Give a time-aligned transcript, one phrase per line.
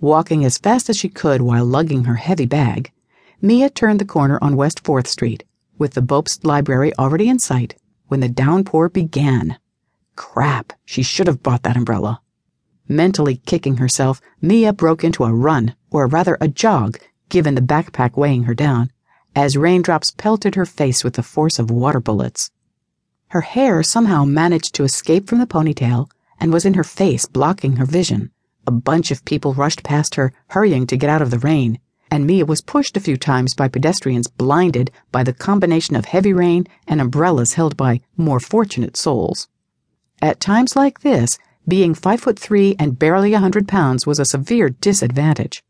[0.00, 2.92] Walking as fast as she could while lugging her heavy bag,
[3.40, 5.44] Mia turned the corner on West 4th Street,
[5.78, 7.76] with the Bobst Library already in sight,
[8.08, 9.58] when the downpour began.
[10.16, 12.20] Crap, she should have bought that umbrella.
[12.88, 18.16] Mentally kicking herself, Mia broke into a run, or rather a jog, given the backpack
[18.16, 18.90] weighing her down,
[19.34, 22.50] as raindrops pelted her face with the force of water bullets.
[23.28, 26.08] Her hair somehow managed to escape from the ponytail
[26.38, 28.30] and was in her face, blocking her vision.
[28.66, 31.78] A bunch of people rushed past her, hurrying to get out of the rain
[32.14, 36.32] and Mia was pushed a few times by pedestrians blinded by the combination of heavy
[36.32, 39.48] rain and umbrellas held by more fortunate souls.
[40.22, 44.24] At times like this, being five foot three and barely a hundred pounds was a
[44.24, 45.64] severe disadvantage.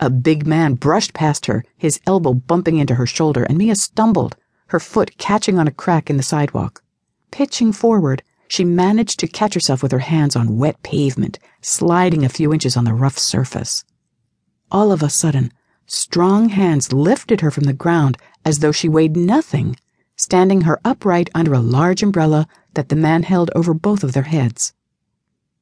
[0.00, 4.34] A big man brushed past her, his elbow bumping into her shoulder, and Mia stumbled,
[4.68, 6.82] her foot catching on a crack in the sidewalk.
[7.30, 12.28] Pitching forward, she managed to catch herself with her hands on wet pavement, sliding a
[12.28, 13.84] few inches on the rough surface.
[14.70, 15.52] All of a sudden,
[15.88, 19.76] Strong hands lifted her from the ground as though she weighed nothing,
[20.16, 24.24] standing her upright under a large umbrella that the man held over both of their
[24.24, 24.74] heads.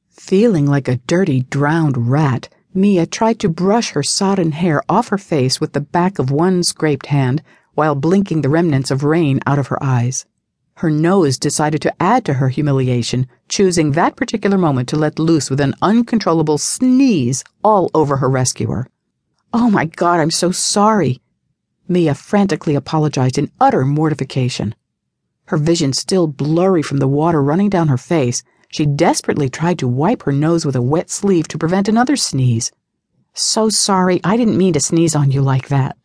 [0.09, 5.17] Feeling like a dirty, drowned rat, Mia tried to brush her sodden hair off her
[5.19, 7.43] face with the back of one scraped hand
[7.75, 10.25] while blinking the remnants of rain out of her eyes.
[10.79, 15.49] Her nose decided to add to her humiliation, choosing that particular moment to let loose
[15.49, 18.87] with an uncontrollable sneeze all over her rescuer.
[19.53, 21.21] Oh my God, I'm so sorry.
[21.87, 24.75] Mia frantically apologized in utter mortification.
[25.45, 29.87] Her vision still blurry from the water running down her face, she desperately tried to
[29.87, 32.73] wipe her nose with a wet sleeve to prevent another sneeze.
[33.33, 35.95] So sorry, I didn't mean to sneeze on you like that.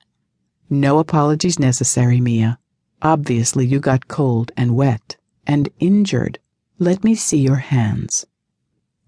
[0.69, 2.61] No apologies necessary, Mia.
[3.03, 6.39] Obviously, you got cold and wet and injured.
[6.79, 8.27] Let me see your hands.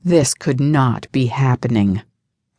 [0.04, 2.02] This could not be happening.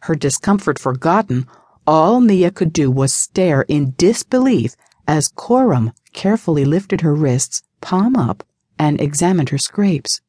[0.01, 1.47] Her discomfort forgotten,
[1.85, 4.75] all Mia could do was stare in disbelief
[5.07, 8.43] as Korum carefully lifted her wrists, palm up,
[8.79, 10.21] and examined her scrapes.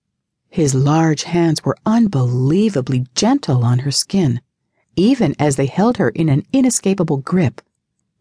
[0.48, 4.40] His large hands were unbelievably gentle on her skin,
[4.96, 7.60] even as they held her in an inescapable grip.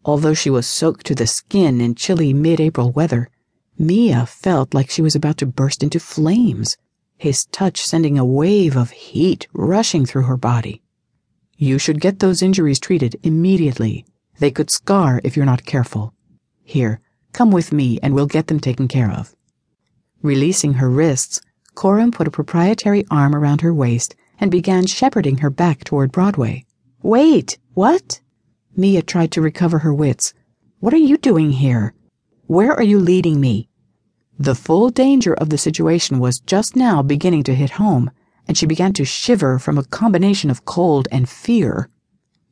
[0.04, 3.30] Although she was soaked to the skin in chilly mid April weather,
[3.78, 6.76] Mia felt like she was about to burst into flames,
[7.16, 10.82] his touch sending a wave of heat rushing through her body.
[11.56, 14.04] You should get those injuries treated immediately.
[14.38, 16.12] They could scar if you're not careful.
[16.62, 17.00] Here,
[17.32, 19.34] come with me and we'll get them taken care of.
[20.22, 21.40] Releasing her wrists,
[21.74, 26.64] Korum put a proprietary arm around her waist and began shepherding her back toward Broadway.
[27.02, 28.20] Wait, what?
[28.76, 30.34] Mia tried to recover her wits.
[30.80, 31.94] What are you doing here?
[32.46, 33.68] Where are you leading me?
[34.38, 38.10] The full danger of the situation was just now beginning to hit home
[38.46, 41.88] and she began to shiver from a combination of cold and fear.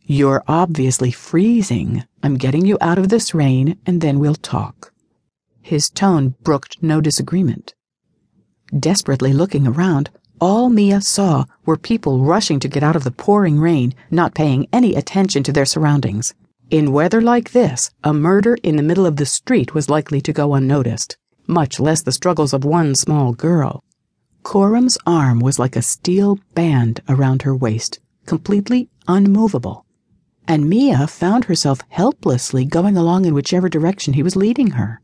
[0.05, 2.05] You're obviously freezing.
[2.23, 4.93] I'm getting you out of this rain, and then we'll talk.
[5.61, 7.75] His tone brooked no disagreement.
[8.77, 13.61] Desperately looking around, all Mia saw were people rushing to get out of the pouring
[13.61, 16.35] rain, not paying any attention to their surroundings.
[16.71, 20.33] In weather like this, a murder in the middle of the street was likely to
[20.33, 21.17] go unnoticed,
[21.47, 23.85] much less the struggles of one small girl.
[24.43, 29.85] Korum's arm was like a steel band around her waist, completely unmovable.
[30.49, 35.01] And Mia found herself helplessly going along in whichever direction he was leading her.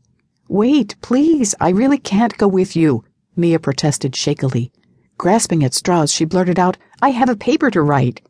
[0.47, 4.71] Wait, please, I really can't go with you, Mia protested shakily.
[5.19, 8.21] Grasping at straws, she blurted out, I have a paper to write.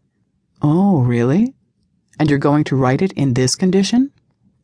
[0.59, 1.53] Oh, really?
[2.19, 4.11] And you're going to write it in this condition?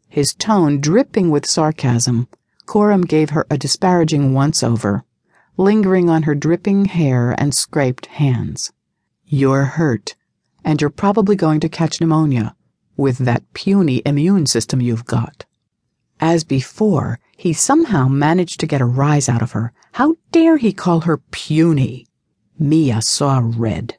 [0.10, 2.28] His tone dripping with sarcasm,
[2.66, 5.06] Korum gave her a disparaging once over
[5.56, 8.74] lingering on her dripping hair and scraped hands.
[9.26, 10.16] You're hurt,
[10.64, 12.56] and you're probably going to catch pneumonia
[12.98, 15.46] with that puny immune system you've got.
[16.20, 19.74] As before, he somehow managed to get a rise out of her.
[19.92, 22.08] How dare he call her puny?
[22.58, 23.98] Mia saw red.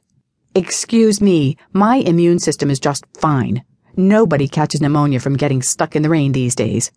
[0.55, 3.63] Excuse me, my immune system is just fine.
[3.95, 6.91] Nobody catches pneumonia from getting stuck in the rain these days.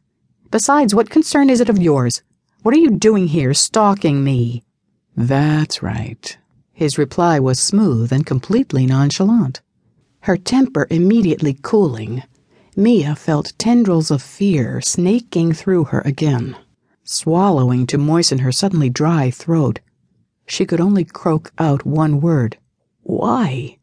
[0.50, 2.22] Besides, what concern is it of yours?
[2.62, 4.62] What are you doing here, stalking me?
[5.16, 6.36] That's right.
[6.72, 9.60] His reply was smooth and completely nonchalant.
[10.20, 12.22] Her temper immediately cooling,
[12.76, 16.56] Mia felt tendrils of fear snaking through her again,
[17.04, 19.80] swallowing to moisten her suddenly dry throat.
[20.50, 22.58] She could only croak out one word.
[23.04, 23.78] Why?